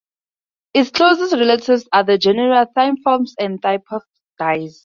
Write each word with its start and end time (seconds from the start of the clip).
Its 0.73 0.89
closest 0.89 1.33
relatives 1.33 1.87
are 1.93 2.03
the 2.03 2.17
genera 2.17 2.67
"Thymops" 2.75 3.33
and 3.39 3.61
"Thymopides". 3.61 4.79